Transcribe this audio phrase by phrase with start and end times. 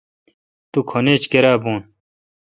[0.71, 1.79] تم کھن ایچ کیرا بھون۔